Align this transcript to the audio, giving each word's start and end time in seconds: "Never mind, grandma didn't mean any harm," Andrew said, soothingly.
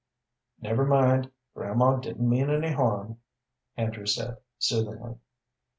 "Never 0.59 0.83
mind, 0.83 1.29
grandma 1.53 1.97
didn't 1.97 2.27
mean 2.27 2.49
any 2.49 2.71
harm," 2.71 3.19
Andrew 3.77 4.07
said, 4.07 4.37
soothingly. 4.57 5.19